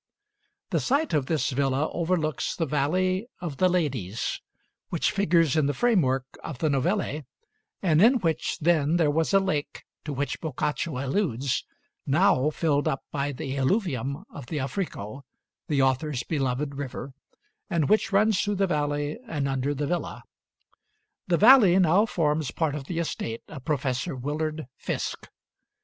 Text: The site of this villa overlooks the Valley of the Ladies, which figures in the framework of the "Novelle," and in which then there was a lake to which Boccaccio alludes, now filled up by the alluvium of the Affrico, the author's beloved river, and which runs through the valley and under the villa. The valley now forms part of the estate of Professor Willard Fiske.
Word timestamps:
The 0.71 0.79
site 0.79 1.13
of 1.13 1.27
this 1.27 1.51
villa 1.51 1.87
overlooks 1.93 2.55
the 2.55 2.65
Valley 2.65 3.27
of 3.39 3.57
the 3.57 3.69
Ladies, 3.69 4.41
which 4.89 5.11
figures 5.11 5.55
in 5.55 5.67
the 5.67 5.75
framework 5.75 6.25
of 6.43 6.57
the 6.57 6.71
"Novelle," 6.71 7.21
and 7.83 8.01
in 8.01 8.15
which 8.15 8.57
then 8.57 8.95
there 8.95 9.11
was 9.11 9.31
a 9.31 9.39
lake 9.39 9.83
to 10.05 10.11
which 10.11 10.41
Boccaccio 10.41 10.97
alludes, 10.97 11.63
now 12.07 12.49
filled 12.49 12.87
up 12.87 13.03
by 13.11 13.31
the 13.31 13.55
alluvium 13.59 14.23
of 14.33 14.47
the 14.47 14.57
Affrico, 14.57 15.21
the 15.67 15.83
author's 15.83 16.23
beloved 16.23 16.73
river, 16.73 17.13
and 17.69 17.87
which 17.87 18.11
runs 18.11 18.41
through 18.41 18.55
the 18.55 18.65
valley 18.65 19.19
and 19.27 19.47
under 19.47 19.71
the 19.75 19.85
villa. 19.85 20.23
The 21.27 21.37
valley 21.37 21.77
now 21.77 22.07
forms 22.07 22.49
part 22.49 22.73
of 22.73 22.85
the 22.85 22.97
estate 22.97 23.43
of 23.47 23.65
Professor 23.65 24.15
Willard 24.15 24.65
Fiske. 24.77 25.29